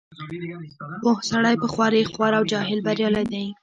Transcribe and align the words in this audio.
پوه 1.03 1.19
سړی 1.31 1.55
په 1.61 1.67
خوارۍ 1.73 2.03
خوار 2.11 2.33
او 2.39 2.43
جاهل 2.51 2.79
بریالی 2.87 3.25
دی. 3.31 3.45